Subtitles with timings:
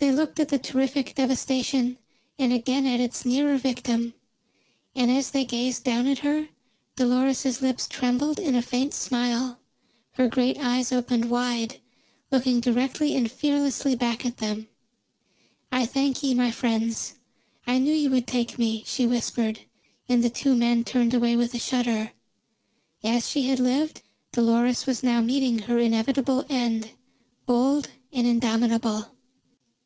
[0.00, 1.98] They looked at the terrific devastation,
[2.38, 4.14] and again at its nearer victim.
[4.96, 6.48] And as they gazed down at her,
[6.96, 9.60] Dolores's lips trembled in a faint smile,
[10.12, 11.80] her great eyes opened wide,
[12.32, 14.68] looking directly and fearlessly back at them.
[15.70, 17.16] "I thank ye, my friends;
[17.66, 19.60] I knew you would take me," she whispered,
[20.08, 22.12] and the two men turned away with a shudder.
[23.04, 24.00] As she had lived,
[24.32, 26.92] Dolores was now meeting her inevitable end,
[27.44, 29.08] bold and indomitable.